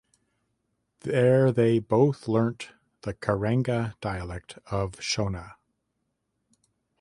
[1.01, 2.69] There they both learnt
[3.03, 5.57] the Karanga dialect of Shona.